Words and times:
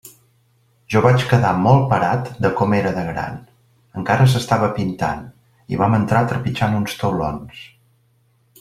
Jo 0.93 1.01
vaig 1.05 1.25
quedar 1.33 1.51
molt 1.65 1.83
parat 1.91 2.31
de 2.45 2.51
com 2.61 2.73
era 2.77 2.93
de 2.95 3.03
gran; 3.09 3.37
encara 4.01 4.27
s'estava 4.33 4.71
pintant, 4.79 5.23
i 5.77 5.81
vam 5.83 5.99
entrar 6.01 6.23
trepitjant 6.33 6.79
uns 6.83 6.97
taulons. 7.05 7.61